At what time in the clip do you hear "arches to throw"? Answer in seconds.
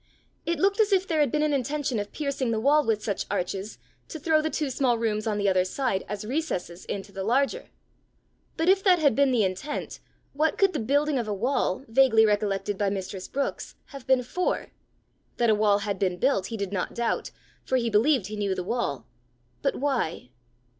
3.29-4.41